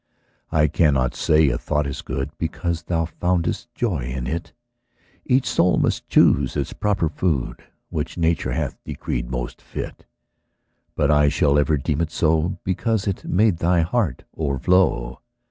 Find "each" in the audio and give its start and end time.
5.25-5.47